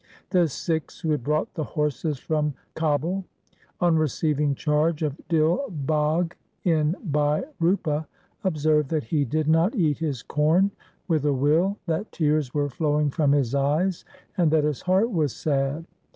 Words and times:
The 0.31 0.47
Sikhs 0.47 0.99
who 1.01 1.11
had 1.11 1.23
brought 1.23 1.53
the 1.53 1.63
horses 1.63 2.17
from 2.17 2.55
Kabul, 2.73 3.23
on 3.79 3.97
receiving 3.97 4.55
charge 4.55 5.03
of 5.03 5.15
Dil 5.29 5.63
Bagh 5.69 6.35
in 6.63 6.95
BhaiRupa, 7.11 8.07
observed 8.43 8.89
that 8.89 9.03
he 9.03 9.25
did 9.25 9.47
not 9.47 9.75
eat 9.75 9.99
his 9.99 10.23
corn 10.23 10.71
with 11.07 11.23
a 11.23 11.33
will, 11.33 11.77
that 11.85 12.11
tears 12.11 12.51
were 12.51 12.67
flowing 12.71 13.11
from 13.11 13.31
his 13.31 13.53
eyes, 13.53 14.03
and 14.39 14.49
that 14.49 14.63
his 14.63 14.81
heart 14.81 15.11
was 15.11 15.35
sad. 15.35 15.85